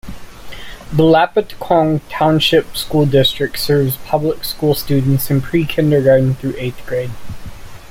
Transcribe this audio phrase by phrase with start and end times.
[0.91, 7.11] The Lopatcong Township School District serves public school students in pre-kindergarten through eighth grade.